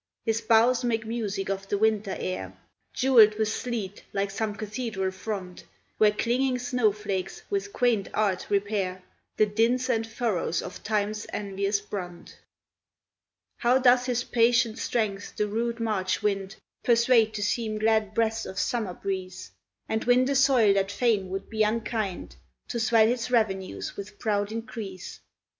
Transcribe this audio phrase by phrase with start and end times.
[0.25, 2.57] His boughs make music of the winter air,
[2.91, 5.63] Jewelled with sleet, like some cathedral front
[5.99, 9.03] Where clinging snow flakes with quaint art repair
[9.37, 12.39] The dints and furrows of time's envious brunt.
[13.57, 18.57] How doth his patient strength the rude March wind Persuade to seem glad breaths of
[18.57, 19.51] summer breeze,
[19.87, 22.37] And win the soil that fain would be unkind,
[22.69, 25.19] To swell his revenues with proud increase!